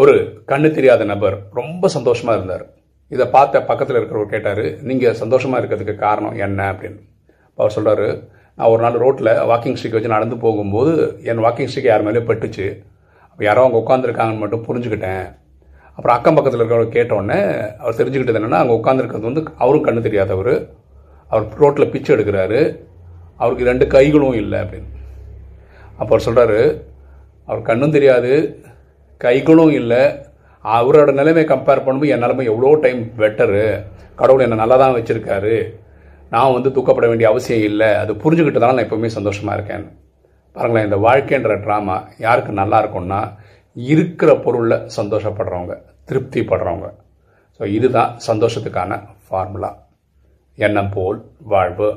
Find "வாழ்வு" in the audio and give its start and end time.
51.52-51.88